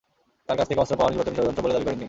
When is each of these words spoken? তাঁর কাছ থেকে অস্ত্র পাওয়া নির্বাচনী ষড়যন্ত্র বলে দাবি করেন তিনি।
তাঁর 0.47 0.57
কাছ 0.59 0.67
থেকে 0.69 0.81
অস্ত্র 0.83 0.97
পাওয়া 0.99 1.11
নির্বাচনী 1.11 1.35
ষড়যন্ত্র 1.37 1.63
বলে 1.63 1.73
দাবি 1.73 1.83
করেন 1.85 1.93
তিনি। 1.95 1.99